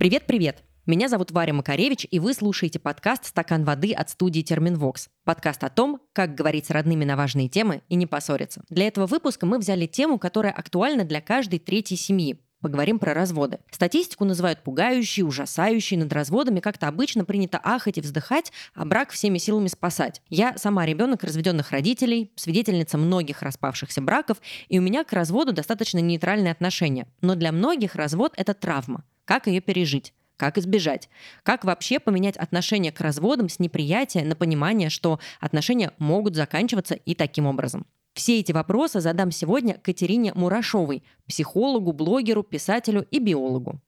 [0.00, 0.64] Привет-привет!
[0.86, 5.10] Меня зовут Варя Макаревич, и вы слушаете подкаст «Стакан воды» от студии «Терминвокс».
[5.24, 8.64] Подкаст о том, как говорить с родными на важные темы и не поссориться.
[8.70, 13.58] Для этого выпуска мы взяли тему, которая актуальна для каждой третьей семьи Поговорим про разводы.
[13.70, 15.96] Статистику называют пугающей, ужасающей.
[15.96, 20.20] Над разводами как-то обычно принято ахать и вздыхать, а брак всеми силами спасать.
[20.28, 25.98] Я сама ребенок разведенных родителей, свидетельница многих распавшихся браков, и у меня к разводу достаточно
[26.00, 27.06] нейтральное отношение.
[27.22, 29.04] Но для многих развод– это травма.
[29.30, 30.12] Как ее пережить?
[30.36, 31.08] Как избежать?
[31.44, 37.14] Как вообще поменять отношение к разводам с неприятия на понимание, что отношения могут заканчиваться и
[37.14, 37.86] таким образом?
[38.12, 43.80] Все эти вопросы задам сегодня Катерине Мурашовой, психологу, блогеру, писателю и биологу.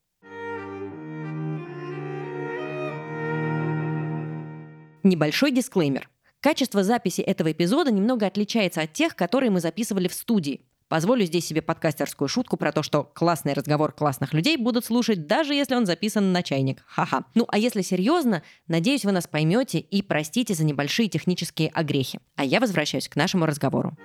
[5.02, 6.08] Небольшой дисклеймер.
[6.38, 10.60] Качество записи этого эпизода немного отличается от тех, которые мы записывали в студии.
[10.92, 15.54] Позволю здесь себе подкастерскую шутку про то, что классный разговор классных людей будут слушать, даже
[15.54, 16.84] если он записан на чайник.
[16.86, 17.24] Ха-ха.
[17.34, 22.20] Ну а если серьезно, надеюсь, вы нас поймете и простите за небольшие технические огрехи.
[22.36, 23.96] А я возвращаюсь к нашему разговору.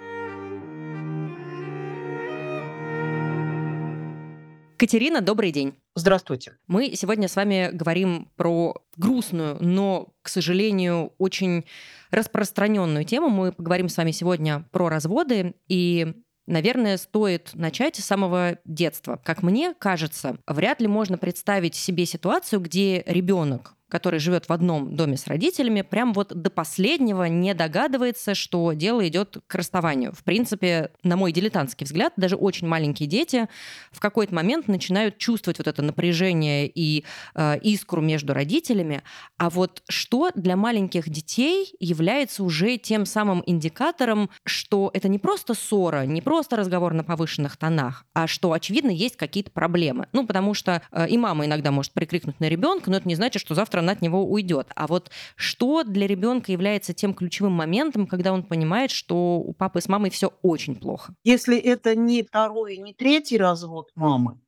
[4.78, 5.74] Катерина, добрый день.
[5.96, 6.54] Здравствуйте.
[6.68, 11.66] Мы сегодня с вами говорим про грустную, но, к сожалению, очень
[12.12, 13.28] распространенную тему.
[13.28, 15.56] Мы поговорим с вами сегодня про разводы.
[15.68, 16.14] И
[16.48, 19.20] Наверное, стоит начать с самого детства.
[19.24, 24.96] Как мне кажется, вряд ли можно представить себе ситуацию, где ребенок который живет в одном
[24.96, 30.14] доме с родителями, прям вот до последнего не догадывается, что дело идет к расставанию.
[30.14, 33.48] В принципе, на мой дилетантский взгляд, даже очень маленькие дети
[33.92, 39.04] в какой-то момент начинают чувствовать вот это напряжение и э, искру между родителями.
[39.38, 45.54] А вот что для маленьких детей является уже тем самым индикатором, что это не просто
[45.54, 50.08] ссора, не просто разговор на повышенных тонах, а что, очевидно, есть какие-то проблемы.
[50.12, 53.42] Ну, потому что э, и мама иногда может прикрикнуть на ребенка, но это не значит,
[53.42, 54.68] что завтра она от него уйдет.
[54.76, 59.82] А вот что для ребенка является тем ключевым моментом, когда он понимает, что у папы
[59.82, 61.14] с мамой все очень плохо?
[61.24, 64.40] Если это не второй, не третий развод мамы,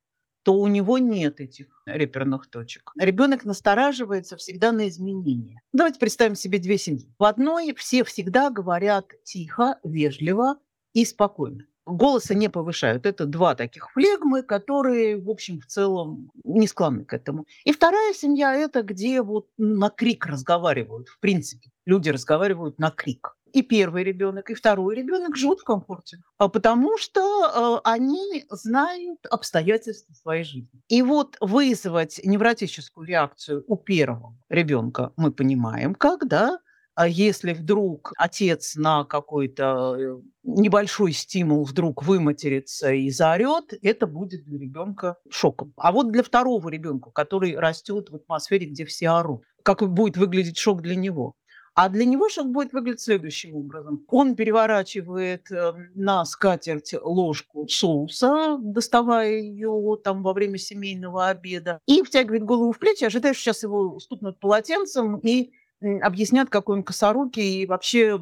[0.44, 2.92] то у него нет этих реперных точек.
[2.98, 5.62] Ребенок настораживается всегда на изменения.
[5.74, 7.14] Давайте представим себе две семьи.
[7.20, 10.56] В одной все всегда говорят тихо, вежливо
[10.94, 13.06] и спокойно голоса не повышают.
[13.06, 17.46] Это два таких флегмы, которые, в общем, в целом не склонны к этому.
[17.66, 21.70] И вторая семья– это где вот на крик разговаривают, в принципе.
[21.86, 23.36] Люди разговаривают на крик.
[23.52, 29.26] И первый ребенок, и второй ребенок живут в комфорте, а потому что э, они знают
[29.30, 30.82] обстоятельства своей жизни.
[30.88, 36.60] И вот вызвать невротическую реакцию у первого ребенка мы понимаем, когда
[37.08, 44.60] если вдруг отец на какой-то э, небольшой стимул вдруг выматерится и заорет, это будет для
[44.60, 45.74] ребенка шоком.
[45.78, 50.58] А вот для второго ребенка, который растет в атмосфере, где все орут, как будет выглядеть
[50.58, 51.36] шок для него?
[51.76, 54.04] А для него шок будет выглядеть следующим образом.
[54.10, 62.04] Он переворачивает э, на скатерть ложку соуса, доставая ее там во время семейного обеда, и
[62.04, 67.64] втягивает голову в плечи, ожидая, что сейчас его стукнут полотенцем и объяснят, какой он косорукий
[67.64, 68.20] и вообще...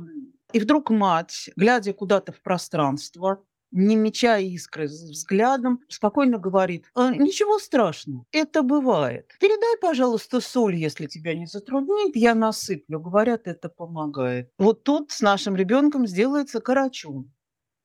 [0.53, 7.59] И вдруг мать, глядя куда-то в пространство, не мечая искры взглядом, спокойно говорит, «А, ничего
[7.59, 9.31] страшного, это бывает.
[9.39, 12.99] Передай, пожалуйста, соль, если тебя не затруднит, я насыплю.
[12.99, 14.51] Говорят, это помогает.
[14.57, 17.31] Вот тут с нашим ребенком сделается карачун,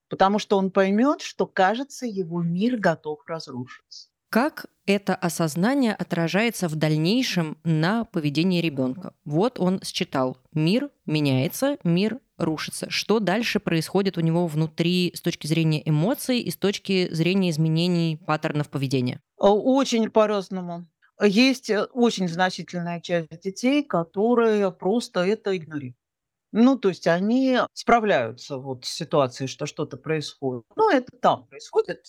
[0.09, 4.12] потому что он поймет, что, кажется, его мир готов разрушиться.
[4.33, 9.13] Как это осознание отражается в дальнейшем на поведении ребенка?
[9.27, 12.89] Вот он считал, мир меняется, мир рушится.
[12.89, 18.19] Что дальше происходит у него внутри с точки зрения эмоций и с точки зрения изменений
[18.27, 19.21] паттернов поведения?
[19.37, 20.87] Очень по-разному.
[21.21, 25.95] Есть э, очень значительная часть детей, которые просто это игнорируют.
[26.53, 30.65] Ну, то есть они справляются вот с ситуацией, что что-то происходит.
[30.75, 32.07] Ну, это там происходит,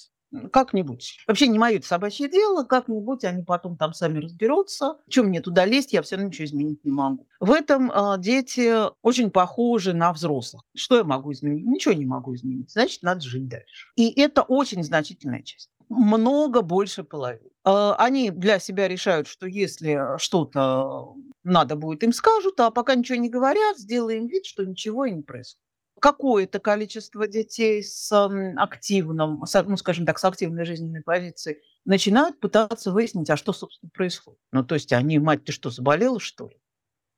[0.52, 1.20] как-нибудь.
[1.28, 4.98] Вообще не мое собачье дело, как-нибудь они потом там сами разберутся.
[5.10, 7.28] Чем мне туда лезть, я все равно ничего изменить не могу.
[7.40, 10.64] В этом э, дети очень похожи на взрослых.
[10.76, 11.66] Что я могу изменить?
[11.66, 12.72] Ничего не могу изменить.
[12.72, 13.88] Значит, надо жить дальше.
[13.96, 15.70] И это очень значительная часть.
[15.90, 17.50] Много больше половины.
[17.66, 23.18] Э, они для себя решают, что если что-то надо будет, им скажут, а пока ничего
[23.18, 25.64] не говорят, сделаем вид, что ничего и не происходит
[26.04, 28.12] какое-то количество детей с
[28.58, 34.42] активным, ну, скажем так, с активной жизненной позицией начинают пытаться выяснить, а что, собственно, происходит.
[34.52, 36.58] Ну, то есть они, мать, ты что, заболела, что ли?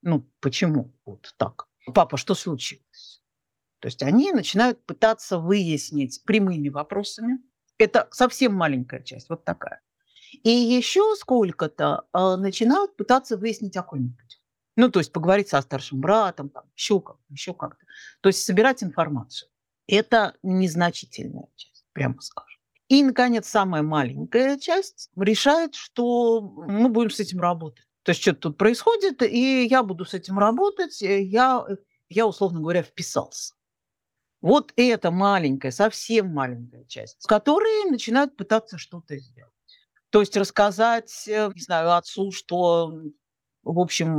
[0.03, 1.65] Ну, почему вот так?
[1.95, 3.23] Папа, что случилось?
[3.79, 7.39] То есть они начинают пытаться выяснить прямыми вопросами.
[7.79, 9.81] Это совсем маленькая часть, вот такая.
[10.43, 14.34] И еще сколько-то э, начинают пытаться выяснить окольничать.
[14.75, 17.85] Ну, то есть поговорить со старшим братом, там, еще как-то, еще как-то.
[18.21, 19.49] То есть собирать информацию.
[19.87, 22.59] Это незначительная часть, прямо скажем.
[22.87, 27.85] И, наконец, самая маленькая часть решает, что мы будем с этим работать.
[28.03, 31.65] То есть что-то тут происходит, и я буду с этим работать, я,
[32.09, 33.55] я условно говоря, вписался.
[34.41, 39.51] Вот эта маленькая, совсем маленькая часть, которые начинают пытаться что-то сделать.
[40.11, 42.93] То есть рассказать, э, не знаю, отцу, что
[43.65, 44.09] в общем,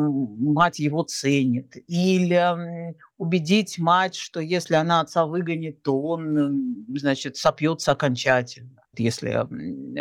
[0.52, 1.76] мать его ценит.
[1.86, 9.46] Или убедить мать, что если она отца выгонит, то он, значит, сопьется окончательно если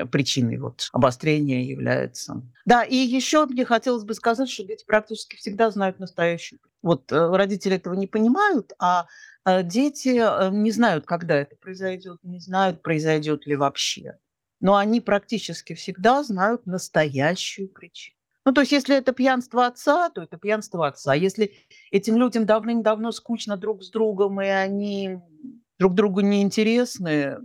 [0.06, 2.42] причиной вот обострения является.
[2.65, 6.59] Да, и еще мне хотелось бы сказать, что дети практически всегда знают настоящую.
[6.81, 9.07] Вот э, родители этого не понимают, а
[9.45, 14.18] э, дети э, не знают, когда это произойдет, не знают, произойдет ли вообще.
[14.62, 18.15] Но они практически всегда знают настоящую причину.
[18.45, 21.15] Ну, то есть, если это пьянство отца, то это пьянство отца.
[21.15, 21.53] Если
[21.92, 25.18] этим людям давным-давно скучно друг с другом, и они
[25.80, 27.38] друг другу неинтересны,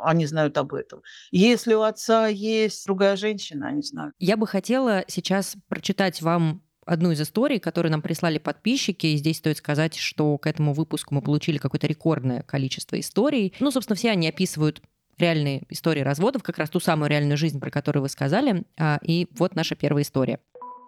[0.00, 1.02] они знают об этом.
[1.30, 4.14] Если у отца есть другая женщина, они знают.
[4.18, 9.06] Я бы хотела сейчас прочитать вам одну из историй, которую нам прислали подписчики.
[9.06, 13.54] И здесь стоит сказать, что к этому выпуску мы получили какое-то рекордное количество историй.
[13.60, 14.80] Ну, собственно, все они описывают
[15.18, 18.64] реальные истории разводов, как раз ту самую реальную жизнь, про которую вы сказали.
[18.76, 20.38] А, и вот наша первая история.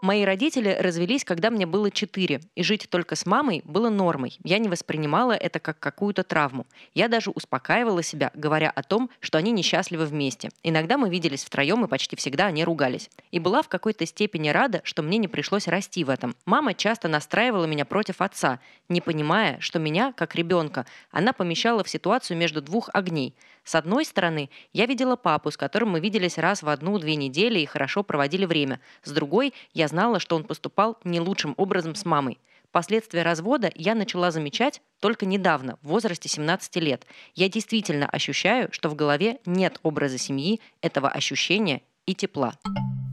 [0.01, 4.39] Мои родители развелись, когда мне было 4, и жить только с мамой было нормой.
[4.45, 6.67] Я не воспринимала это как какую-то травму.
[6.95, 10.51] Я даже успокаивала себя, говоря о том, что они несчастливы вместе.
[10.63, 13.11] Иногда мы виделись втроем, и почти всегда они ругались.
[13.33, 16.37] И была в какой-то степени рада, что мне не пришлось расти в этом.
[16.45, 21.89] Мама часто настраивала меня против отца, не понимая, что меня, как ребенка, она помещала в
[21.89, 23.35] ситуацию между двух огней–
[23.69, 27.67] с одной стороны, я видела папу, с которым мы виделись раз в одну-две недели и
[27.67, 28.81] хорошо проводили время.
[29.05, 32.39] С другой, я знала, что он поступал не лучшим образом с мамой.
[32.73, 37.05] Последствия развода я начала замечать только недавно, в возрасте 17 лет.
[37.35, 42.55] Я действительно ощущаю, что в голове нет образа семьи, этого ощущения и тепла.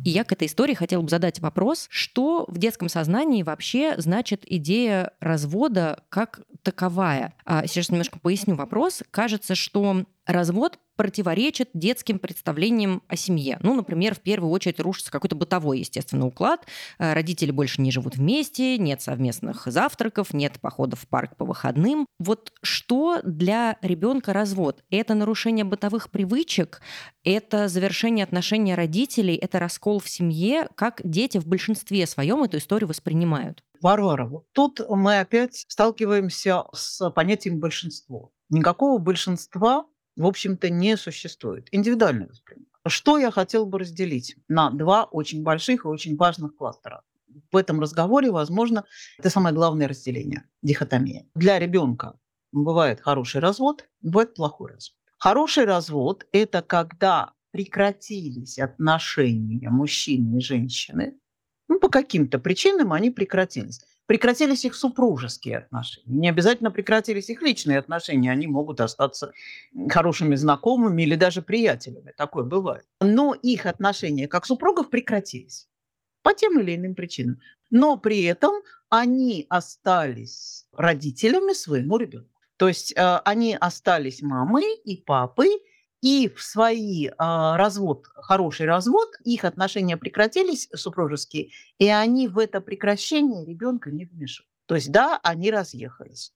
[0.05, 4.43] И я к этой истории хотела бы задать вопрос, что в детском сознании вообще значит
[4.45, 7.33] идея развода как таковая.
[7.43, 9.03] А сейчас немножко поясню вопрос.
[9.11, 13.57] Кажется, что развод противоречит детским представлениям о семье.
[13.61, 16.65] Ну, например, в первую очередь рушится какой-то бытовой, естественно, уклад.
[16.97, 22.05] Э, родители больше не живут вместе, нет совместных завтраков, нет походов в парк по выходным.
[22.19, 24.83] Вот что для ребенка развод?
[24.89, 26.81] Это нарушение бытовых привычек,
[27.23, 30.69] это завершение отношений родителей, это раскол в семье.
[30.75, 33.63] Как дети в большинстве своем эту историю воспринимают?
[33.81, 38.29] Варвара, вот тут мы опять сталкиваемся с понятием большинства.
[38.49, 41.67] Никакого большинства в общем-то, не существует.
[41.71, 42.67] Индивидуальное восприятие.
[42.87, 47.01] Что я хотел бы разделить на два очень больших и очень важных кластера?
[47.51, 48.85] В этом разговоре, возможно,
[49.17, 51.25] это самое главное разделение, дихотомия.
[51.35, 52.17] Для ребенка
[52.51, 54.97] бывает хороший развод, бывает плохой развод.
[55.17, 61.17] Хороший развод– это когда прекратились отношения мужчины и женщины,
[61.67, 66.17] ну, по каким-то причинам они прекратились прекратились их супружеские отношения.
[66.17, 68.31] Не обязательно прекратились их личные отношения.
[68.31, 69.31] Они могут остаться
[69.89, 72.13] хорошими знакомыми или даже приятелями.
[72.15, 72.85] Такое бывает.
[73.01, 75.67] Но их отношения как супругов прекратились
[76.21, 77.39] по тем или иным причинам.
[77.69, 78.53] Но при этом
[78.89, 82.29] они остались родителями своему ребенку.
[82.57, 85.49] То есть э, они остались мамой и папой,
[86.05, 92.61] и в свои а, развод, хороший развод, их отношения прекратились супружеские, и они в это
[92.61, 94.51] прекращение ребенка не вмешивают.
[94.67, 96.31] То есть да, они разъехались.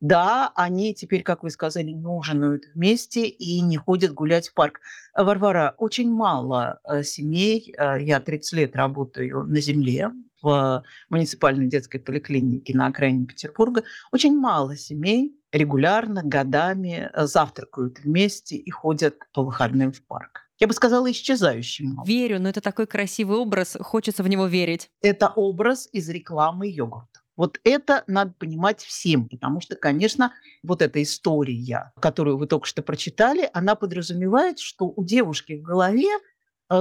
[0.00, 4.80] Да, они теперь, как вы сказали, не ужинают вместе и не ходят гулять в парк.
[5.16, 10.10] Варвара, очень мало э, семей, э, я 30 лет работаю на земле,
[10.46, 18.56] в муниципальной детской поликлинике на окраине Петербурга, очень мало семей регулярно, годами э, завтракают вместе
[18.56, 20.42] и ходят по выходным в парк.
[20.60, 22.02] Я бы сказала, исчезающим.
[22.06, 24.88] Верю, но это такой красивый образ, хочется в него верить.
[25.02, 27.20] Это образ из рекламы йогурта.
[27.36, 32.82] Вот это надо понимать всем, потому что, конечно, вот эта история, которую вы только что
[32.82, 36.08] прочитали, она подразумевает, что у девушки в голове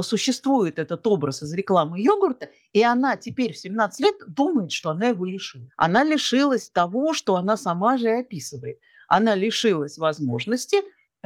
[0.02, 5.08] существует этот образ из рекламы йогурта, и она теперь в 17 лет думает, что она
[5.08, 5.68] его лишила.
[5.78, 8.80] Она лишилась того, что она сама же и описывает.
[9.08, 10.78] Она лишилась возможности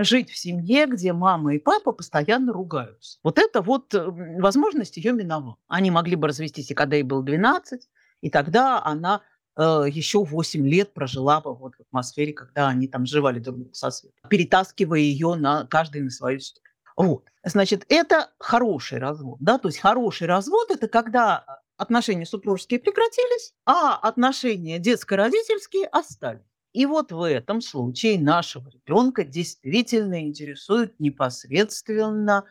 [0.03, 3.19] жить в семье, где мама и папа постоянно ругаются.
[3.23, 4.05] Вот это вот э,
[4.39, 5.57] возможность ее миновала.
[5.67, 7.89] Они могли бы развестись и когда ей было 12,
[8.21, 9.21] и тогда она
[9.57, 13.73] э, еще 8 лет прожила бы вот в атмосфере, когда они там жевали друг друга
[13.73, 16.68] со светом, перетаскивая ее на каждый на свою сторону.
[16.99, 17.23] Вот.
[17.45, 19.37] Значит, это хороший развод.
[19.39, 19.57] Да?
[19.57, 21.45] То есть хороший развод– это когда
[21.77, 26.43] отношения супружеские прекратились, а отношения детско-родительские остались.
[26.73, 32.43] И вот в этом случае нашего ребенка действительно интересуют непосредственно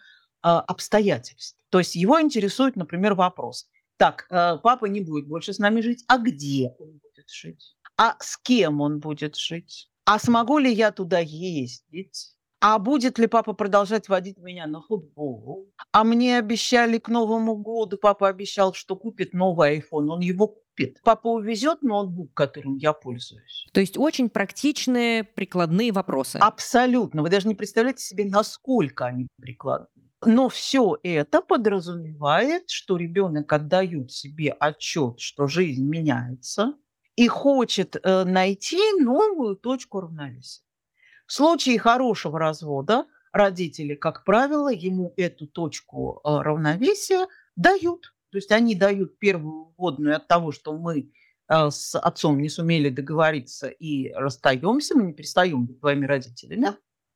[0.42, 1.60] э, обстоятельства.
[1.68, 3.68] То есть его интересует, например, вопрос.
[3.98, 7.76] Так, э, папа не будет больше с нами жить, а где он будет жить?
[7.98, 9.90] А с кем он будет жить?
[10.06, 12.37] А смогу ли я туда ездить?
[12.60, 15.72] А будет ли папа продолжать водить меня на футбол?
[15.92, 21.00] А мне обещали к Новому году, папа обещал, что купит новый iPhone, он его купит.
[21.04, 23.66] Папа увезет ноутбук, которым я пользуюсь.
[23.72, 26.36] То есть очень практичные, прикладные вопросы.
[26.38, 27.22] Абсолютно.
[27.22, 30.08] Вы даже не представляете себе, насколько они прикладные.
[30.24, 36.74] Но все это подразумевает, что ребенок отдает себе отчет, что жизнь меняется,
[37.14, 40.62] и хочет э, найти новую точку равновесия.
[41.28, 48.14] В случае хорошего развода родители, как правило, ему эту точку э, равновесия дают.
[48.30, 51.12] То есть они дают первую вводную от того, что мы
[51.48, 56.68] э, с отцом не сумели договориться и расстаемся, мы не перестаем быть твоими родителями.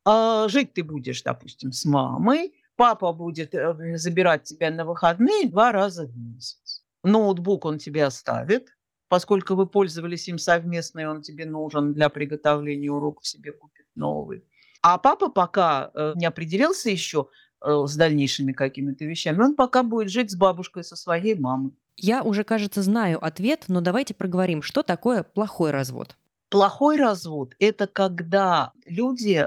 [0.05, 5.73] А жить ты будешь, допустим, с мамой, папа будет э, забирать тебя на выходные два
[5.73, 6.85] раза в месяц.
[7.03, 8.69] Ноутбук он тебе оставит,
[9.13, 14.43] поскольку вы пользовались им совместно, и он тебе нужен для приготовления уроков, себе купит новый.
[14.81, 17.29] А папа пока э, не определился еще
[17.61, 21.73] э, с дальнейшими какими-то вещами, он пока будет жить с бабушкой, со своей мамой.
[21.95, 26.17] Я уже, кажется, знаю ответ, но давайте проговорим, что такое плохой развод.
[26.49, 29.47] Плохой развод– это когда люди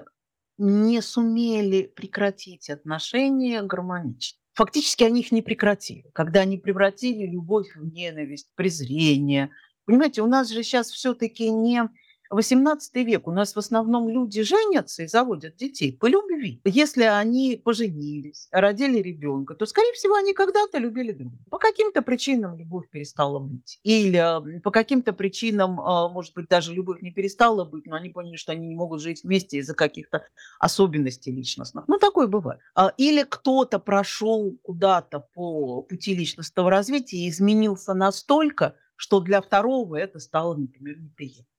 [0.60, 4.45] не сумели прекратить отношения гармонично.
[4.56, 6.10] Фактически они их не прекратили.
[6.14, 9.52] Когда они превратили любовь в ненависть, презрение.
[9.84, 11.90] Понимаете, у нас же сейчас все-таки не
[12.30, 16.62] 18 век у нас в основном люди женятся и заводят детей по любви.
[16.64, 21.50] Если они поженились, родили ребенка, то, скорее всего, они когда-то любили друг друга.
[21.50, 23.80] По каким-то причинам любовь перестала быть.
[23.84, 28.36] Или по каким-то причинам, а, может быть, даже любовь не перестала быть, но они поняли,
[28.36, 30.26] что они не могут жить вместе из-за каких-то
[30.60, 31.88] особенностей личностных.
[31.88, 32.60] Ну, такое бывает.
[32.74, 39.98] А, или кто-то прошел куда-то по пути личностного развития и изменился настолько, что для второго
[39.98, 41.55] это стало, например, неприятно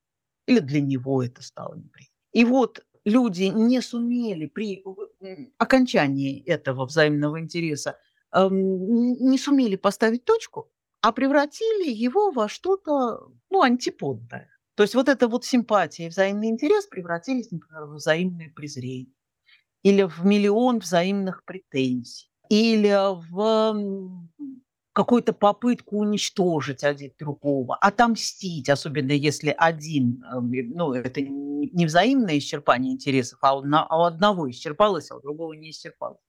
[0.47, 2.15] или для него это стало неприятно.
[2.33, 4.85] И вот люди не сумели при
[5.59, 7.99] окончании этого взаимного интереса,
[8.33, 14.51] не сумели поставить точку, а превратили его во что-то ну, антиподное.
[14.75, 19.13] То есть вот эта вот симпатия и взаимный интерес превратились, например, в взаимное презрение
[19.83, 22.93] или в миллион взаимных претензий, или
[23.31, 24.26] в
[24.97, 32.95] какую-то попытку уничтожить один другого, отомстить, особенно если один, эм, ну, это не взаимное исчерпание
[32.95, 36.25] интересов, а у одного исчерпалось, а у другого не исчерпалось.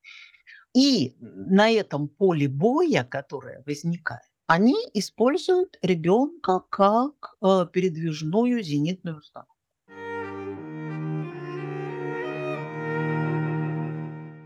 [0.76, 9.57] И на этом поле боя, которое возникает, они используют ребенка как э, передвижную зенитную установку.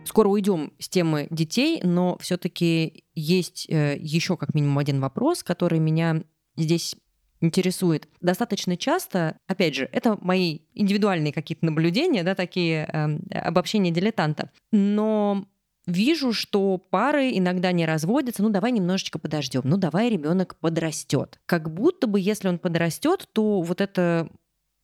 [0.05, 5.79] Скоро уйдем с темы детей, но все-таки есть э, еще как минимум один вопрос, который
[5.79, 6.23] меня
[6.57, 6.95] здесь
[7.39, 8.07] интересует.
[8.21, 15.47] Достаточно часто, опять же, это мои индивидуальные какие-то наблюдения, да, такие э, обобщения дилетанта, но
[15.87, 21.39] вижу, что пары иногда не разводятся, ну давай немножечко подождем, ну давай ребенок подрастет.
[21.45, 24.29] Как будто бы, если он подрастет, то вот это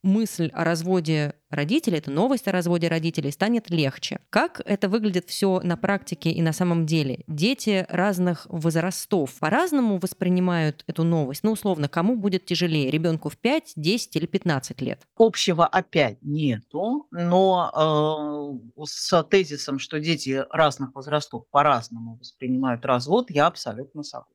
[0.04, 4.20] мысль о разводе родителей, эта новость о разводе родителей станет легче.
[4.30, 7.24] Как это выглядит все на практике и на самом деле?
[7.28, 11.44] Дети разных возрастов по-разному воспринимают эту новость.
[11.44, 12.92] Ну, условно, кому будет тяжелее?
[12.92, 15.02] Ребенку в 5, 10 или 15 лет?
[15.18, 23.48] Общего опять нету, но э, с тезисом, что дети разных возрастов по-разному воспринимают развод, я
[23.48, 24.34] абсолютно согласна.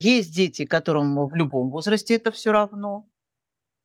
[0.00, 3.06] Есть дети, которым в любом возрасте это все равно.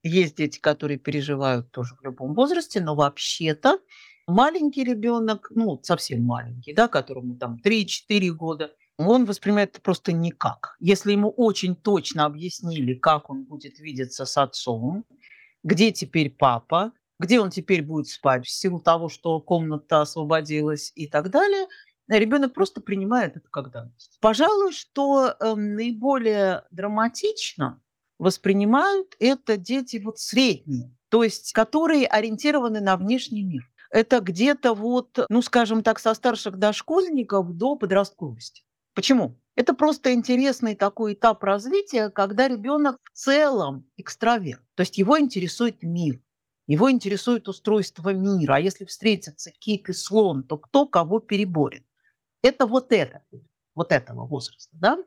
[0.07, 3.79] Есть дети, которые переживают тоже в любом возрасте, но вообще-то
[4.27, 10.75] маленький ребенок, ну, совсем маленький, да, которому там 3-4 года, он воспринимает это просто никак.
[10.79, 15.05] Если ему очень точно объяснили, как он будет видеться с отцом,
[15.63, 21.07] где теперь папа, где он теперь будет спать в силу того, что комната освободилась и
[21.07, 21.65] так далее,
[22.07, 24.19] ребенок просто принимает это как данность.
[24.21, 27.81] Пожалуй, что э, наиболее драматично
[28.17, 33.63] воспринимают это дети вот средние, то есть которые ориентированы на внешний мир.
[33.91, 38.63] Это где-то вот, ну скажем так, со старших дошкольников до подростковости.
[38.93, 39.39] Почему?
[39.55, 45.81] Это просто интересный такой этап развития, когда ребенок в целом экстраверт, то есть его интересует
[45.81, 46.19] мир.
[46.67, 48.55] Его интересует устройство мира.
[48.55, 51.83] А если встретятся кит и слон, то кто кого переборет?
[52.41, 53.23] Это вот это,
[53.75, 54.97] вот этого возраста, да?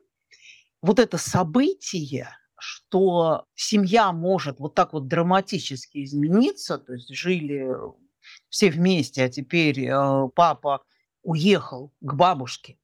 [0.81, 7.69] Вот это событие, что семья может вот так вот драматически измениться, то есть жили
[8.49, 10.83] все вместе, а теперь э, папа
[11.23, 12.77] уехал к бабушке,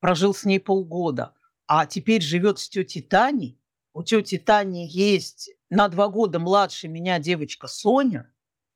[0.00, 1.34] прожил с ней полгода,
[1.66, 3.58] а теперь живет с тетей Таней.
[3.92, 8.32] У тети Тани есть на два года младше меня девочка Соня,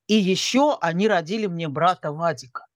[0.06, 2.66] и еще они родили мне брата Вадика.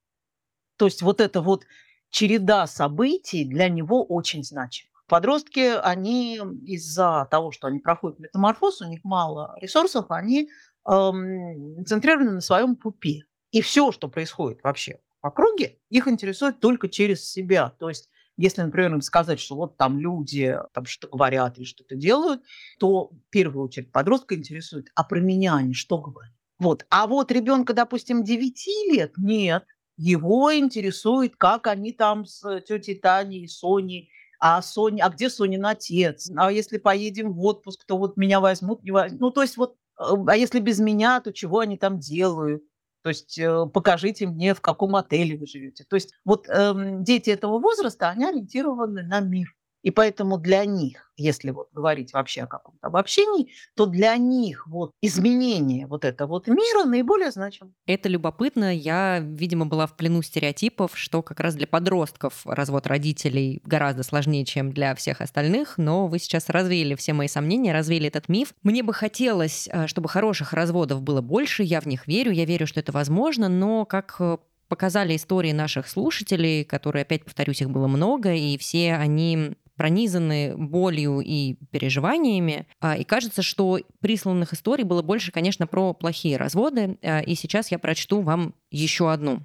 [0.77, 1.67] То есть вот эта вот
[2.11, 4.98] череда событий для него очень значима.
[5.09, 6.37] Подростки, они
[6.67, 10.51] из-за того, что они проходят метаморфоз, у них мало ресурсов, они
[10.85, 13.23] центрированы на своем пупе.
[13.51, 17.71] И все, что происходит вообще в округе, их интересует только через себя.
[17.79, 21.97] То есть если, например, им сказать, что вот там люди там что-то говорят или что-то
[21.97, 22.43] делают,
[22.79, 26.33] то в первую очередь подростка интересует, а про меня они что говорят?
[26.59, 26.87] Вот.
[26.89, 29.65] А вот ребенка, допустим, 9 лет, нет,
[29.97, 36.31] его интересует, как они там с тетей Таней, Соней а Соня, а где Сонин отец?
[36.37, 39.21] А если поедем в отпуск, то вот меня возьмут, не возьмут.
[39.21, 42.63] Ну, то есть вот, э, а если без меня, то чего они там делают?
[43.03, 45.85] То есть э, покажите мне, в каком отеле вы живете.
[45.89, 49.55] То есть вот эм, дети этого возраста, они ориентированы на мир.
[49.83, 54.93] И поэтому для них, если вот говорить вообще о каком-то обобщении, то для них вот
[55.01, 57.73] изменение вот этого вот мира наиболее значимо.
[57.87, 58.75] Это любопытно.
[58.75, 64.45] Я, видимо, была в плену стереотипов, что как раз для подростков развод родителей гораздо сложнее,
[64.45, 68.55] чем для всех остальных, но вы сейчас развеяли все мои сомнения, развеяли этот миф.
[68.63, 72.67] Мне бы хотелось, э, чтобы хороших разводов было больше, я в них верю, я верю,
[72.67, 77.87] что это возможно, но как э, показали истории наших слушателей, которые, опять повторюсь, их было
[77.87, 82.67] много, и все они пронизаны болью и переживаниями.
[82.81, 86.99] А, и кажется, что присланных историй было больше, конечно, про плохие разводы.
[87.03, 89.41] А, и сейчас я прочту вам еще одну.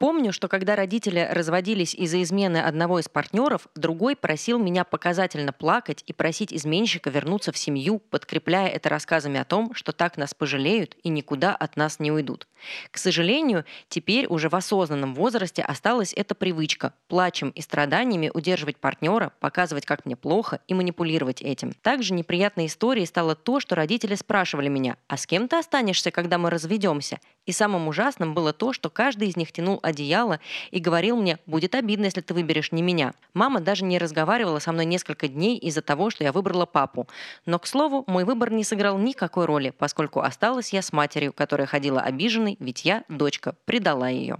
[0.00, 6.02] Помню, что когда родители разводились из-за измены одного из партнеров, другой просил меня показательно плакать
[6.06, 10.96] и просить изменщика вернуться в семью, подкрепляя это рассказами о том, что так нас пожалеют
[11.02, 12.48] и никуда от нас не уйдут.
[12.90, 19.32] К сожалению, теперь уже в осознанном возрасте осталась эта привычка– плачем и страданиями удерживать партнера,
[19.40, 21.72] показывать, как мне плохо и манипулировать этим.
[21.82, 26.38] Также неприятной историей стало то, что родители спрашивали меня, а с кем ты останешься, когда
[26.38, 27.20] мы разведемся?
[27.46, 31.74] И самым ужасным было то, что каждый из них тянул одеяло и говорил мне, будет
[31.74, 33.12] обидно, если ты выберешь не меня.
[33.34, 37.06] Мама даже не разговаривала со мной несколько дней из-за того, что я выбрала папу.
[37.44, 41.66] Но, к слову, мой выбор не сыграл никакой роли, поскольку осталась я с матерью, которая
[41.66, 44.38] ходила обиженной, ведь я, дочка, предала ее.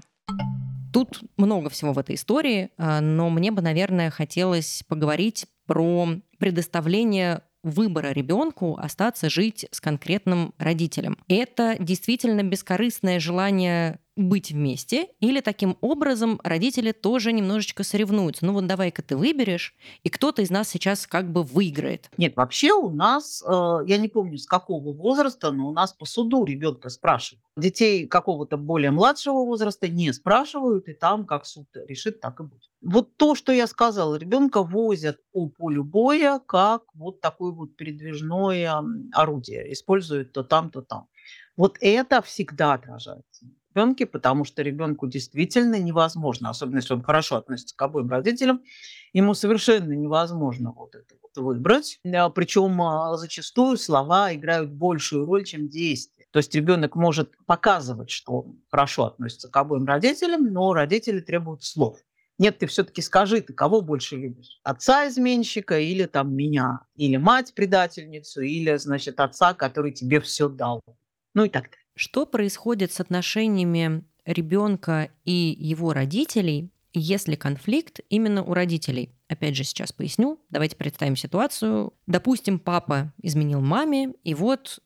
[0.92, 7.42] Тут много всего в этой истории, а, но мне бы, наверное, хотелось поговорить про предоставление
[7.64, 11.18] выбора ребенку остаться жить с конкретным родителем.
[11.29, 18.46] Это действительно бескорыстное желание быть вместе, или таким образом родители тоже немножечко соревнуются.
[18.46, 22.11] Ну вот давай-ка ты выберешь, и кто-то из нас сейчас как бы выиграет.
[22.16, 26.05] Нет, вообще у нас, э, я не помню с какого возраста, но у нас по
[26.05, 27.44] суду ребенка спрашивают.
[27.57, 32.70] Детей какого-то более младшего возраста не спрашивают, и там как суд решит, так и будет.
[32.83, 38.83] Вот то, что я сказала, ребенка возят по полю боя как вот такое вот передвижное
[39.12, 41.09] орудие, используют то там, то там.
[41.57, 47.77] Вот это всегда отражается ребенке, потому что ребенку действительно невозможно, особенно если он хорошо относится
[47.77, 48.63] к обоим родителям,
[49.13, 52.01] ему совершенно невозможно вот это вот выбрать.
[52.03, 56.27] Причем а, зачастую слова играют большую роль, чем действия.
[56.31, 61.63] То есть ребенок может показывать, что он хорошо относится к обоим родителям, но родители требуют
[61.63, 61.99] слов.
[62.39, 64.59] Нет, ты все-таки скажи, ты кого больше любишь?
[64.65, 66.81] Отца изменщика или там меня?
[66.97, 68.41] Или мать предательницу?
[68.41, 70.81] Или, значит, отца, который тебе все дал?
[71.35, 71.84] Ну и так далее.
[71.95, 79.13] Что происходит с отношениями ребенка и его родителей, если конфликт именно у родителей?
[79.29, 80.41] Опять же, сейчас поясню.
[80.51, 81.93] Давайте представим ситуацию.
[82.07, 84.81] Допустим, папа изменил маме, и вот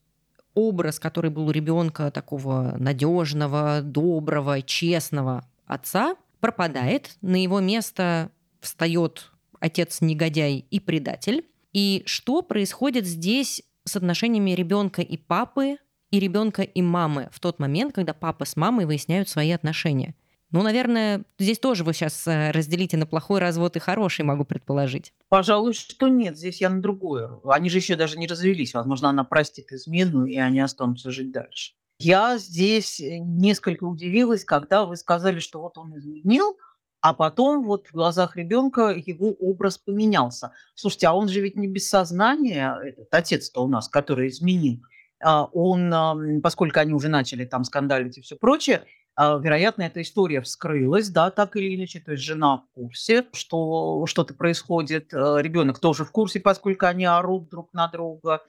[0.54, 7.16] образ, который был у ребенка такого надежного, доброго, честного отца, пропадает.
[7.22, 11.46] На его место встает отец-негодяй и предатель.
[11.72, 15.78] И что происходит здесь с отношениями ребенка и папы
[16.10, 20.14] и ребенка, и мамы в тот момент, когда папа с мамой выясняют свои отношения.
[20.50, 25.12] Ну, наверное, здесь тоже вы сейчас э, разделите на плохой развод и хороший, могу предположить.
[25.28, 27.38] Пожалуй, что нет, здесь я на другое.
[27.44, 28.72] Они же еще даже не развелись.
[28.72, 31.74] Возможно, она простит измену, и они останутся жить дальше.
[31.98, 36.56] Я здесь э, несколько удивилась, когда вы сказали, что вот он изменил,
[37.02, 40.52] а потом вот в глазах ребенка его образ поменялся.
[40.74, 44.80] Слушайте, а он же ведь не без сознания, этот отец-то у нас, который изменил.
[45.20, 48.84] А, он, поскольку они уже начали там скандалить и все прочее,
[49.16, 54.04] а, вероятно, эта история вскрылась, да, так или иначе, то есть жена в курсе, что
[54.06, 58.42] что-то происходит, а, ребенок тоже в курсе, поскольку они орут друг на друга,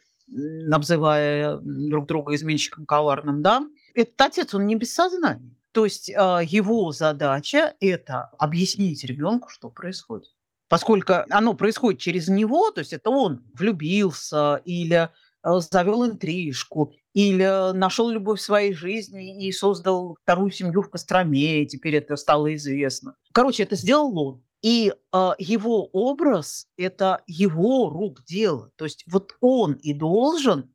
[0.71, 3.65] обзывая друг друга изменщиком коварным, да.
[3.95, 5.55] Этот отец, он не без сознания.
[5.71, 10.29] То есть его задача– это объяснить ребенку, что происходит.
[10.67, 15.09] Поскольку оно происходит через него, то есть это он влюбился или
[15.43, 21.67] завел интрижку, или нашел любовь в своей жизни и создал вторую семью в Костроме, и
[21.67, 23.15] теперь это стало известно.
[23.33, 24.43] Короче, это сделал он.
[24.61, 28.71] И э, его образ– это его рук дело.
[28.75, 30.73] То есть вот он и должен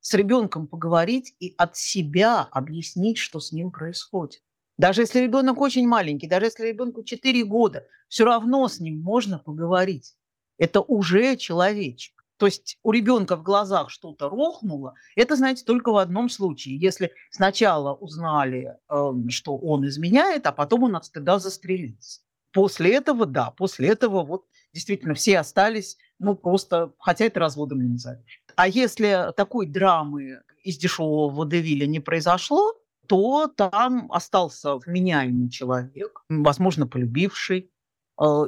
[0.00, 4.42] с ребенком поговорить и от себя объяснить, что с ним происходит.
[4.78, 9.38] Даже если ребенок очень маленький, даже если ребенку 4 года, все равно с ним можно
[9.38, 10.14] поговорить.
[10.58, 12.15] Это уже человечек.
[12.38, 16.76] То есть у ребенка в глазах что-то рухнуло, это, знаете, только в одном случае.
[16.76, 22.20] Если сначала узнали, эм, что он изменяет, а потом он от стыда застрелился.
[22.52, 27.88] После этого, да, после этого вот действительно все остались, ну просто, хотя это разводом не
[27.88, 28.42] назовешь.
[28.54, 32.74] А если такой драмы из дешевого водевиля не произошло,
[33.06, 37.70] то там остался вменяемый человек, возможно, полюбивший,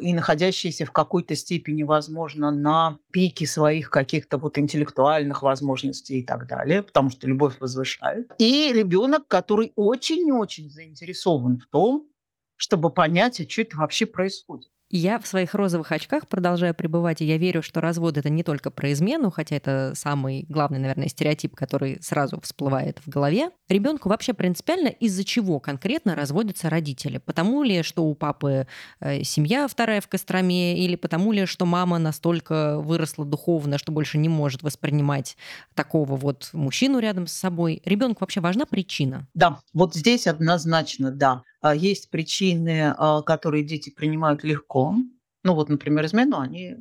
[0.01, 6.47] и находящиеся в какой-то степени, возможно, на пике своих каких-то вот интеллектуальных возможностей и так
[6.47, 8.31] далее, потому что любовь возвышает.
[8.39, 12.09] И ребенок, который очень-очень заинтересован в том,
[12.57, 14.71] чтобы понять, а что это вообще происходит.
[14.91, 18.71] Я в своих розовых очках продолжаю пребывать, и я верю, что развод это не только
[18.71, 23.51] про измену, хотя это самый главный, наверное, стереотип, который сразу всплывает в голове.
[23.69, 27.19] Ребенку вообще принципиально из-за чего конкретно разводятся родители?
[27.19, 28.67] Потому ли, что у папы
[29.01, 34.17] э, семья вторая в Костроме, или потому ли, что мама настолько выросла духовно, что больше
[34.17, 35.37] не может воспринимать
[35.75, 37.83] такого вот мужчину рядом с собой?
[37.85, 39.27] Ребенку вообще важна причина?
[39.35, 41.43] Да, вот здесь однозначно да.
[41.61, 44.95] А, есть причины, а, которые дети принимают легко.
[45.43, 46.77] Ну вот, например, измену они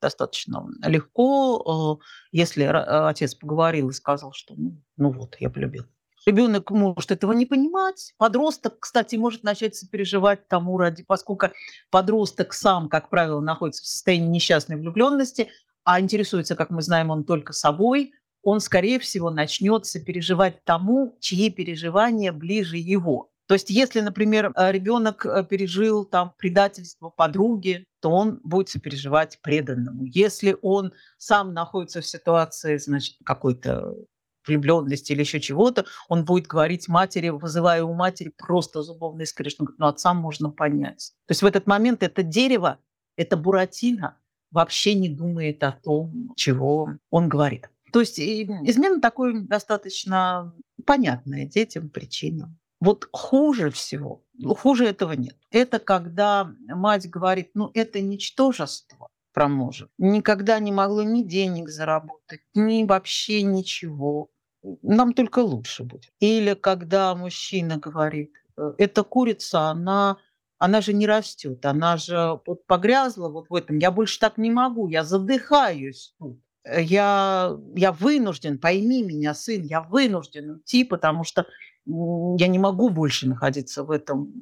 [0.00, 5.84] достаточно легко, а, если отец поговорил и сказал, что ну, ну вот, я полюбил.
[6.26, 8.14] Ребенок может этого не понимать.
[8.16, 11.48] Подросток, кстати, может начать сопереживать тому ради, поскольку
[11.90, 15.50] подросток сам, как правило, находится в состоянии несчастной влюбленности,
[15.84, 21.50] а интересуется, как мы знаем, он только собой, он, скорее всего, начнет сопереживать тому, чьи
[21.50, 23.33] переживания ближе его.
[23.46, 29.38] То есть, если, например, э, ребенок э, пережил там предательство подруги, то он будет сопереживать
[29.42, 30.04] преданному.
[30.04, 33.94] Если он сам находится в ситуации, значит, какой-то
[34.46, 39.60] влюбленности или еще чего-то, он будет говорить матери, вызывая у матери просто зубовный скрежет.
[39.60, 41.12] Он говорит, ну, отцам можно понять.
[41.26, 42.78] То есть в этот момент это дерево,
[43.16, 44.18] это Буратино
[44.50, 47.68] вообще не думает о том, чего он говорит.
[47.92, 50.54] То есть измена такой достаточно
[50.84, 52.54] понятная детям причина.
[52.84, 54.22] Вот хуже всего,
[54.58, 55.36] хуже этого нет.
[55.50, 59.88] Это когда мать говорит, ну это ничтожество про мужа.
[59.96, 64.28] Никогда не могло ни денег заработать, ни вообще ничего.
[64.82, 66.12] Нам только лучше будет.
[66.20, 70.18] Или когда мужчина говорит, «Э, эта курица, она
[70.58, 73.78] она же не растет, она же вот погрязла вот в этом.
[73.78, 76.38] Я больше так не могу, я задыхаюсь тут.
[76.64, 81.44] Я, я вынужден, пойми меня, сын, я вынужден уйти, потому что
[81.86, 84.32] я не могу больше находиться в этом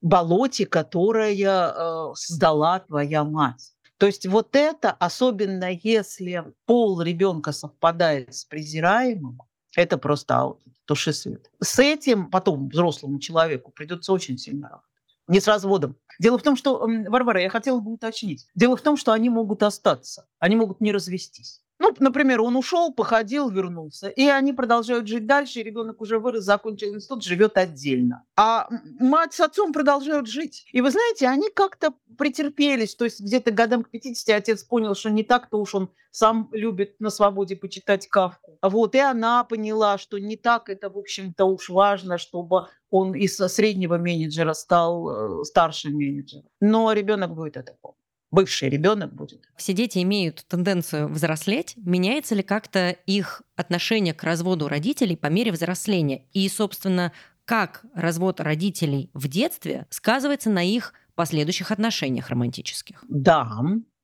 [0.00, 3.72] болоте, которое э, создала твоя мать.
[3.98, 9.38] То есть вот это, особенно если пол ребенка совпадает с презираемым,
[9.76, 11.50] это просто аут, туши свет.
[11.62, 14.88] С этим потом взрослому человеку придется очень сильно работать.
[15.28, 15.96] Не с разводом.
[16.18, 18.48] Дело в том, что, Варвара, я хотела бы уточнить.
[18.56, 21.62] Дело в том, что они могут остаться, они могут не развестись.
[21.82, 26.44] Ну, например, он ушел, походил, вернулся, и они продолжают жить дальше, и ребенок уже вырос,
[26.44, 28.22] закончил институт, живет отдельно.
[28.36, 28.68] А
[29.00, 30.64] мать с отцом продолжают жить.
[30.70, 35.10] И вы знаете, они как-то претерпелись, то есть где-то годам к 50 отец понял, что
[35.10, 38.56] не так-то уж он сам любит на свободе почитать Кавку.
[38.62, 43.36] Вот, и она поняла, что не так это, в общем-то, уж важно, чтобы он из
[43.38, 46.46] среднего менеджера стал э, старшим менеджером.
[46.60, 48.01] Но ребенок будет это помнить
[48.32, 49.48] бывший ребенок будет.
[49.56, 51.74] Все дети имеют тенденцию взрослеть.
[51.76, 56.26] Меняется ли как-то их отношение к разводу родителей по мере взросления?
[56.32, 57.12] И, собственно,
[57.44, 63.04] как развод родителей в детстве сказывается на их последующих отношениях романтических?
[63.08, 63.62] Да,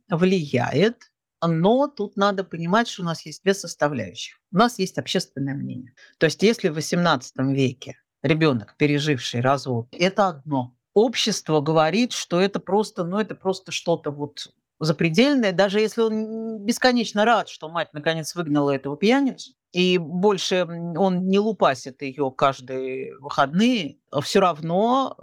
[0.09, 1.11] влияет.
[1.41, 4.41] Но тут надо понимать, что у нас есть две составляющих.
[4.53, 5.95] У нас есть общественное мнение.
[6.19, 12.61] То есть если в XVIII веке ребенок, переживший развод, это одно общество говорит, что это
[12.61, 14.49] просто, ну, это просто что-то вот
[14.81, 20.65] запредельное, даже если он бесконечно рад, что мать наконец выгнала этого пьяницу, и больше
[20.97, 25.17] он не лупасит ее каждые выходные, все равно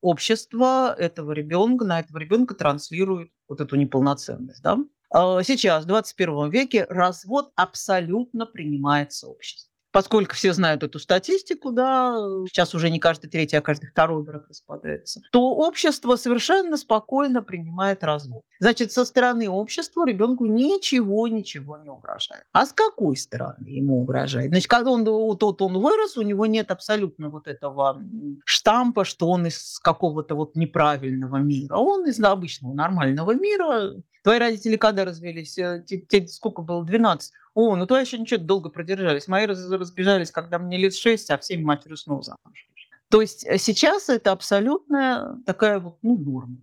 [0.00, 4.62] общество этого ребенка на этого ребенка транслирует вот эту неполноценность.
[4.62, 4.78] Да?
[5.10, 12.14] А сейчас, в 21 веке, развод абсолютно принимается обществом поскольку все знают эту статистику, да,
[12.46, 18.04] сейчас уже не каждый третий, а каждый второй брак распадается, то общество совершенно спокойно принимает
[18.04, 18.42] развод.
[18.60, 22.44] Значит, со стороны общества ребенку ничего, ничего не угрожает.
[22.52, 24.50] А с какой стороны ему угрожает?
[24.50, 28.00] Значит, когда он, тот он вырос, у него нет абсолютно вот этого
[28.44, 31.74] штампа, что он из какого-то вот неправильного мира.
[31.74, 33.96] Он из обычного нормального мира.
[34.22, 35.54] Твои родители когда развелись?
[35.54, 36.84] Тебе сколько было?
[36.84, 37.32] 12.
[37.60, 39.26] О, ну то еще ничего, долго продержались.
[39.26, 42.68] Мои разбежались, когда мне лет шесть, а всеми матерью снова замуж.
[43.10, 46.58] То есть э, сейчас это абсолютно такая вот ну, норма.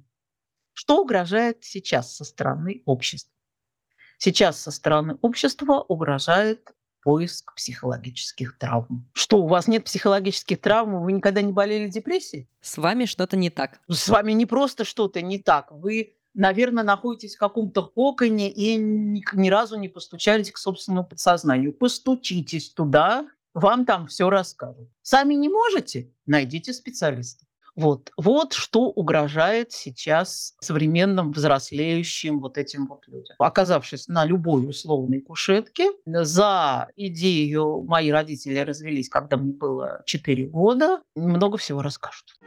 [0.72, 3.34] Что угрожает сейчас со стороны общества?
[4.20, 6.72] Сейчас со стороны общества угрожает
[7.04, 9.06] поиск психологических травм.
[9.12, 11.04] Что, у вас нет психологических травм?
[11.04, 12.48] Вы никогда не болели депрессией?
[12.62, 13.82] С вами что-то не так.
[13.90, 15.74] С вами не просто что-то не так.
[15.74, 21.74] Вы наверное, находитесь в каком-то коконе и ни, ни разу не постучались к собственному подсознанию.
[21.74, 24.90] Постучитесь туда, вам там все расскажут.
[25.02, 26.12] Сами не можете?
[26.26, 27.46] Найдите специалиста.
[27.76, 28.12] Вот.
[28.16, 33.36] вот что угрожает сейчас современным взрослеющим вот этим вот людям.
[33.38, 41.02] Оказавшись на любой условной кушетке, за идею мои родители развелись, когда мне было 4 года,
[41.16, 42.38] много всего расскажут.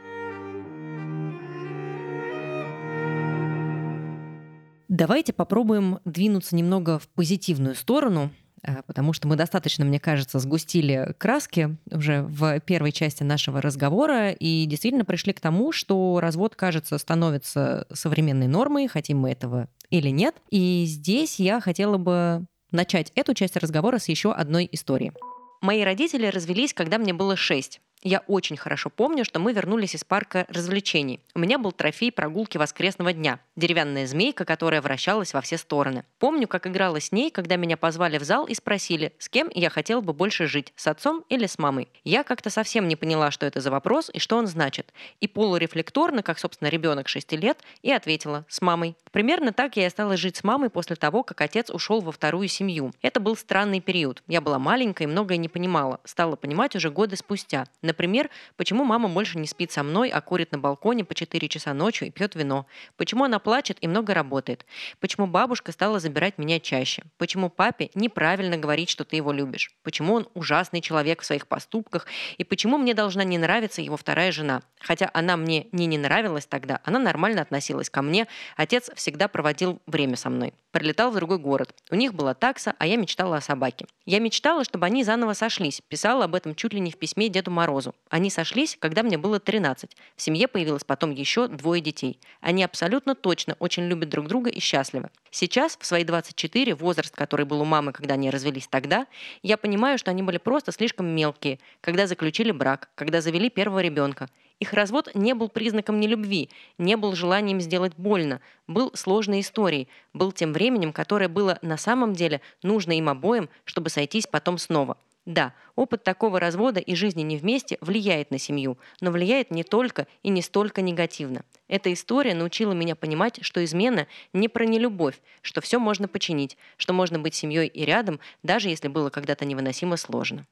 [4.89, 8.31] Давайте попробуем двинуться немного в позитивную сторону,
[8.63, 14.31] э, потому что мы достаточно, мне кажется, сгустили краски уже в первой части нашего разговора
[14.31, 20.09] и действительно пришли к тому, что развод, кажется, становится современной нормой, хотим мы этого или
[20.09, 20.35] нет.
[20.49, 25.13] И здесь я хотела бы начать эту часть разговора с еще одной истории.
[25.61, 27.79] Мои родители развелись, когда мне было шесть.
[28.01, 31.19] Я очень хорошо помню, что мы вернулись из парка развлечений.
[31.35, 36.05] У меня был трофей прогулки воскресного дня– деревянная змейка, которая вращалась во все стороны.
[36.17, 39.69] Помню, как играла с ней, когда меня позвали в зал и спросили, с кем я
[39.69, 41.89] хотела бы больше жить– с отцом или с мамой.
[42.05, 44.93] Я как-то совсем не поняла, что это за вопрос и что он значит.
[45.19, 48.95] И полурефлекторно, как, собственно, ребенок 6 лет, и ответила– с мамой.
[49.11, 52.47] Примерно так я и стала жить с мамой после того, как отец ушел во вторую
[52.47, 52.93] семью.
[53.01, 54.23] Это был странный период.
[54.27, 55.99] Я была маленькая и многое не понимала.
[56.05, 57.65] Стала понимать уже годы спустя.
[57.89, 61.73] Например, почему мама больше не спит со мной, а курит на балконе по 4 часа
[61.73, 62.67] ночью и пьет вино.
[62.97, 64.63] Почему она плачет и много работает.
[64.99, 67.01] Почему бабушка стала забирать меня чаще.
[67.17, 69.71] Почему папе неправильно говорить, что ты его любишь.
[69.81, 72.05] Почему он ужасный человек в своих поступках.
[72.37, 74.61] И почему мне должна не нравиться его вторая жена.
[74.79, 78.27] Хотя она мне не не нравилась тогда, она нормально относилась ко мне.
[78.55, 80.53] Отец всегда проводил время со мной.
[80.71, 81.73] Прилетал в другой город.
[81.89, 83.87] У них была такса, а я мечтала о собаке.
[84.05, 85.81] Я мечтала, чтобы они заново сошлись.
[85.87, 87.78] Писала об этом чуть ли не в письме Деду Морозу.
[88.09, 89.95] Они сошлись, когда мне было 13.
[90.15, 92.19] В семье появилось потом еще двое детей.
[92.41, 95.09] Они абсолютно точно очень любят друг друга и счастливы.
[95.31, 99.07] Сейчас, в свои 24, возраст, который был у мамы, когда они развелись тогда,
[99.43, 104.29] я понимаю, что они были просто слишком мелкие, когда заключили брак, когда завели первого ребенка.
[104.59, 110.33] Их развод не был признаком нелюбви, не был желанием сделать больно, был сложной историей, был
[110.33, 114.97] тем временем, которое было на самом деле нужно им обоим, чтобы сойтись потом снова.
[115.29, 120.07] Да, опыт такого развода и жизни не вместе влияет на семью, но влияет не только
[120.23, 121.43] и не столько негативно.
[121.67, 126.93] Эта история научила меня понимать, что измена не про нелюбовь, что все можно починить, что
[126.93, 130.47] можно быть семьей и рядом, даже если было когда-то невыносимо сложно.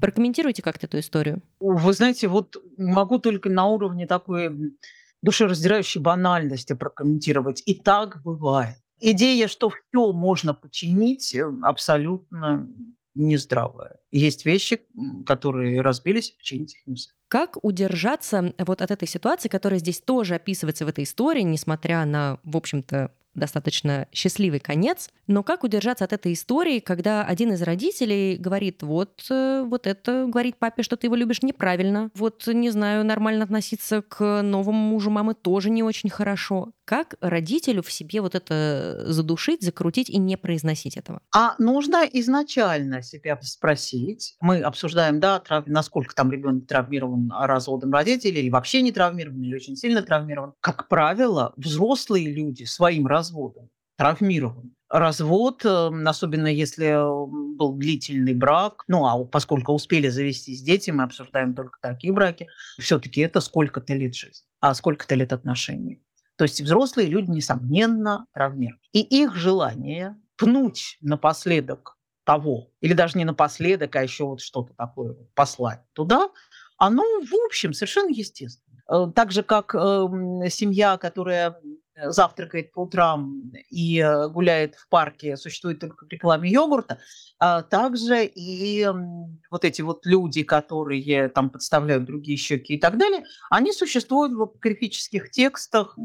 [0.00, 1.42] Прокомментируйте как-то эту историю.
[1.58, 4.76] Вы знаете, вот могу только на уровне такой
[5.20, 7.60] душераздирающей банальности прокомментировать.
[7.66, 8.76] И так бывает.
[9.00, 12.68] Идея, что все можно починить, э, абсолютно
[13.16, 13.98] нездравая.
[14.12, 14.80] Есть вещи,
[15.26, 17.10] которые разбились, починить их нельзя.
[17.28, 22.38] Как удержаться вот от этой ситуации, которая здесь тоже описывается в этой истории, несмотря на,
[22.44, 25.10] в общем-то, достаточно счастливый конец.
[25.26, 30.26] Но как удержаться от этой истории, когда один из родителей говорит, вот, э, вот это
[30.26, 32.10] говорит папе, что ты его любишь неправильно.
[32.14, 36.72] Вот, не знаю, нормально относиться к новому мужу мамы тоже не очень хорошо.
[36.84, 41.20] Как родителю в себе вот это задушить, закрутить и не произносить этого?
[41.34, 44.36] А нужно изначально себя спросить.
[44.40, 45.66] Мы обсуждаем, да, трав...
[45.66, 50.54] насколько там ребенок травмирован разводом родителей, или вообще не травмирован, или очень сильно травмирован.
[50.60, 54.72] Как правило, взрослые люди своим разводом разводом, травмирован.
[54.88, 56.94] Развод, эм, особенно если
[57.56, 62.46] был длительный брак, ну а поскольку успели завестись дети, мы обсуждаем только такие браки,
[62.78, 66.02] все-таки это сколько-то лет жизни, а сколько-то лет отношений.
[66.36, 68.80] То есть взрослые люди, несомненно, травмированы.
[68.92, 75.16] И их желание пнуть напоследок того, или даже не напоследок, а еще вот что-то такое
[75.34, 76.28] послать туда,
[76.76, 78.82] оно, в общем, совершенно естественно.
[78.88, 79.78] Э, так же, как э,
[80.50, 81.58] семья, которая
[82.04, 86.98] завтракает по утрам и э, гуляет в парке, существует только в рекламе йогурта,
[87.38, 88.86] а также и
[89.50, 94.42] вот эти вот люди, которые там подставляют другие щеки и так далее, они существуют в
[94.42, 95.96] апокрифических текстах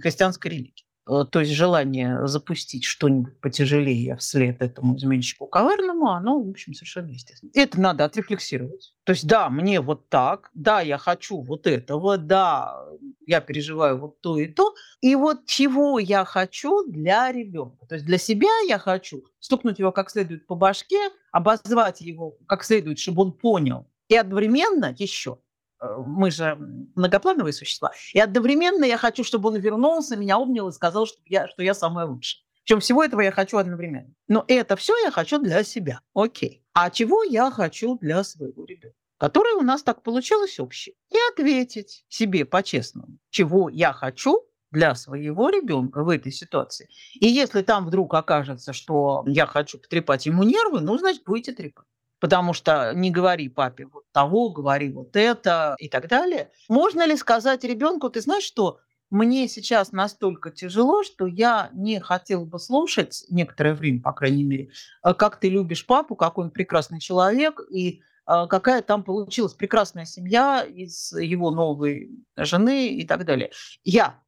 [0.00, 0.89] христианской религии.
[1.10, 7.10] Э, то есть желание запустить что-нибудь потяжелее вслед этому изменщику коварному, оно, в общем, совершенно
[7.10, 7.50] естественно.
[7.54, 8.94] Это надо отрефлексировать.
[9.04, 12.86] То есть, да, мне вот так, да, я хочу вот этого, да,
[13.26, 17.86] я переживаю вот то и то, и вот чего я хочу для ребенка.
[17.86, 22.62] То есть для себя я хочу стукнуть его как следует по башке, обозвать его как
[22.62, 25.38] следует, чтобы он понял, и одновременно еще
[25.80, 26.56] мы же
[26.94, 27.92] многоплановые существа.
[28.12, 31.74] И одновременно я хочу, чтобы он вернулся, меня обнял и сказал, что я, что я
[31.74, 32.42] самая лучшая.
[32.64, 34.14] Причем всего этого я хочу одновременно.
[34.28, 36.00] Но это все я хочу для себя.
[36.14, 36.62] Окей.
[36.72, 38.96] А чего я хочу для своего ребенка?
[39.18, 40.96] Который у нас так получилось общий.
[41.10, 46.88] И ответить себе по-честному, чего я хочу для своего ребенка в этой ситуации.
[47.14, 51.86] И если там вдруг окажется, что я хочу потрепать ему нервы, ну, значит, будете трепать
[52.20, 56.50] потому что не говори папе того, говори вот это и так далее.
[56.68, 62.46] Можно ли сказать ребенку, ты знаешь что, мне сейчас настолько тяжело, что я не хотел
[62.46, 64.70] бы слушать некоторое время, по крайней мере,
[65.04, 70.04] э, как ты любишь папу, какой он прекрасный человек, и э, какая там получилась прекрасная
[70.04, 73.50] семья из его новой жены и так далее.
[73.82, 74.22] Я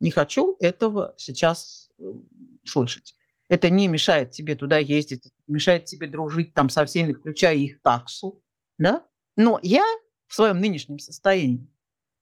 [0.00, 2.04] не хочу этого сейчас э,
[2.64, 3.14] слышать.
[3.48, 8.42] Это не мешает тебе туда ездить, мешает тебе дружить там со всеми, включая их таксу.
[8.78, 9.04] Да?
[9.36, 9.84] Но я
[10.26, 11.68] в своем нынешнем состоянии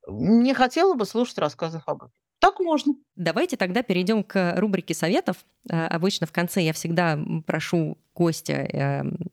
[0.09, 2.13] не хотела бы слушать рассказов об этом.
[2.41, 2.95] Так можно.
[3.15, 5.45] Давайте тогда перейдем к рубрике советов.
[5.71, 9.31] Э, обычно в конце я всегда прошу гостя эм,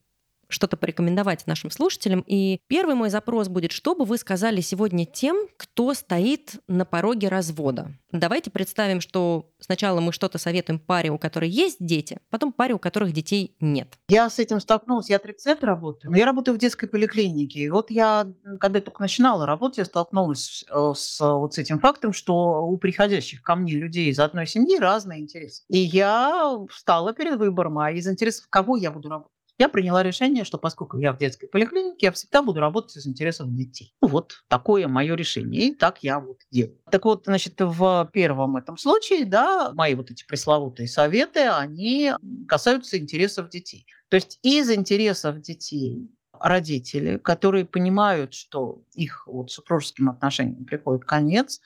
[0.49, 2.23] что-то порекомендовать нашим слушателям.
[2.27, 7.29] И первый мой запрос будет, что бы вы сказали сегодня тем, кто стоит на пороге
[7.29, 7.93] развода?
[8.11, 12.79] Давайте представим, что сначала мы что-то советуем паре, у которой есть дети, потом паре, у
[12.79, 13.99] которых детей нет.
[14.07, 15.09] Я с этим столкнулась.
[15.09, 16.13] Я 30 лет работаю.
[16.15, 17.59] Я работаю в детской поликлинике.
[17.59, 18.27] И вот я,
[18.59, 23.43] когда только начинала работать, я столкнулась э, с вот с этим фактом, что у приходящих
[23.43, 25.63] ко мне людей из одной семьи разные интересы.
[25.69, 29.38] И я встала перед выбором, а из интересов кого я буду работать?
[29.59, 33.53] Я приняла решение, что поскольку я в детской поликлинике, я всегда буду работать из интересов
[33.53, 33.93] детей.
[34.01, 35.67] Ну, вот такое мое решение.
[35.67, 36.79] И так я вот делаю.
[36.89, 42.13] Так вот, значит, в первом этом случае, да, мои вот эти пресловутые советы, они
[42.47, 43.85] касаются интересов детей.
[44.07, 51.59] То есть из интересов детей родители, которые понимают, что их вот супружеским отношениям приходит конец,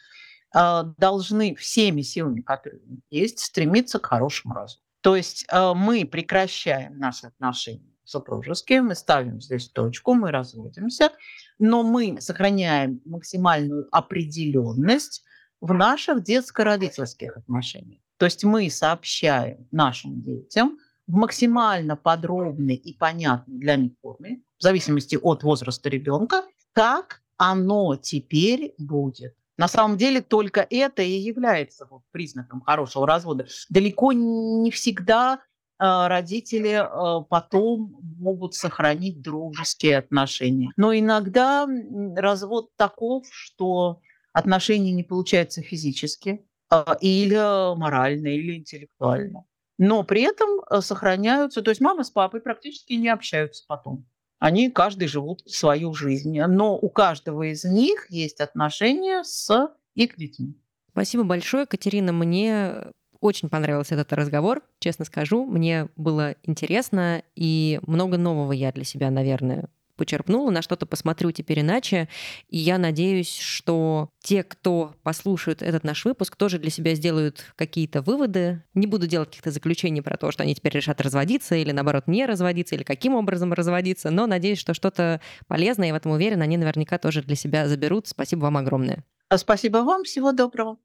[0.52, 4.82] а, должны всеми силами, которые есть, стремиться к хорошему разуму.
[5.04, 11.12] То есть э, мы прекращаем наши отношения супружеские, мы ставим здесь точку, мы разводимся,
[11.60, 15.24] но мы сохраняем максимальную определенность
[15.60, 18.02] в наших детско-родительских отношениях.
[18.18, 24.64] То есть мы сообщаем нашим детям в максимально подробной и понятной для них форме, в
[24.64, 29.36] зависимости от возраста ребенка, как оно теперь будет.
[29.58, 33.48] На самом деле только это и является вот признаком хорошего развода.
[33.70, 35.42] Далеко не всегда
[35.78, 40.72] а, родители а, потом могут сохранить дружеские отношения.
[40.76, 41.68] Но иногда
[42.16, 44.00] развод таков, что
[44.32, 49.46] отношения не получаются физически а, или морально, или интеллектуально.
[49.78, 54.06] Но при этом сохраняются, то есть мама с папой практически не общаются потом
[54.44, 56.38] они каждый живут свою жизнь.
[56.38, 60.60] Но у каждого из них есть отношения с их детьми.
[60.92, 62.12] Спасибо большое, Катерина.
[62.12, 62.74] Мне
[63.22, 65.46] очень понравился этот разговор, честно скажу.
[65.46, 71.62] Мне было интересно, и много нового я для себя, наверное, почерпнула, на что-то посмотрю теперь
[71.62, 72.10] иначе.
[72.50, 78.02] И я надеюсь, что те, кто послушают этот наш выпуск, тоже для себя сделают какие-то
[78.02, 78.64] выводы.
[78.74, 82.26] Не буду делать каких-то заключений про то, что они теперь решат разводиться или, наоборот, не
[82.26, 86.58] разводиться, или каким образом разводиться, но надеюсь, что что-то полезное, я в этом уверена, они
[86.58, 88.08] наверняка тоже для себя заберут.
[88.08, 89.04] Спасибо вам огромное.
[89.36, 90.04] Спасибо вам.
[90.04, 90.78] Всего доброго.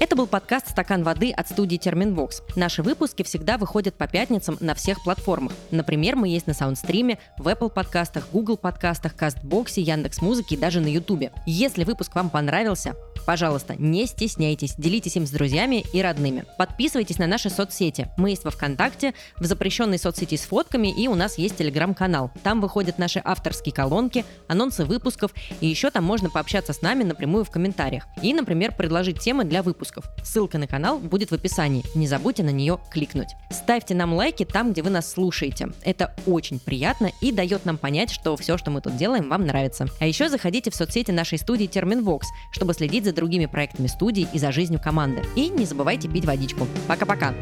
[0.00, 2.40] Это был подкаст «Стакан воды» от студии Терминвокс.
[2.56, 5.52] Наши выпуски всегда выходят по пятницам на всех платформах.
[5.70, 10.86] Например, мы есть на Саундстриме, в Apple подкастах, Google подкастах, Кастбоксе, Яндекс.Музыке и даже на
[10.86, 11.32] Ютубе.
[11.44, 12.94] Если выпуск вам понравился,
[13.26, 16.44] Пожалуйста, не стесняйтесь, делитесь им с друзьями и родными.
[16.58, 18.08] Подписывайтесь на наши соцсети.
[18.16, 22.30] Мы есть во ВКонтакте, в запрещенной соцсети с фотками, и у нас есть телеграм-канал.
[22.42, 27.44] Там выходят наши авторские колонки, анонсы выпусков, и еще там можно пообщаться с нами напрямую
[27.44, 28.04] в комментариях.
[28.22, 30.04] И, например, предложить темы для выпусков.
[30.24, 31.84] Ссылка на канал будет в описании.
[31.94, 33.28] Не забудьте на нее кликнуть.
[33.50, 35.68] Ставьте нам лайки там, где вы нас слушаете.
[35.82, 39.86] Это очень приятно и дает нам понять, что все, что мы тут делаем, вам нравится.
[39.98, 44.38] А еще заходите в соцсети нашей студии Терминвокс, чтобы следить за другими проектами студии и
[44.38, 45.22] за жизнью команды.
[45.36, 46.66] И не забывайте пить водичку.
[46.86, 47.34] Пока-пока!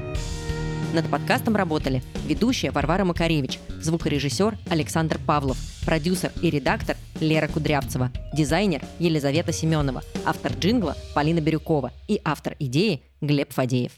[0.95, 8.83] Над подкастом работали ведущая Варвара Макаревич, звукорежиссер Александр Павлов, продюсер и редактор Лера Кудрявцева, дизайнер
[8.99, 13.93] Елизавета Семенова, автор джингла Полина Бирюкова и автор идеи Глеб Фадеев.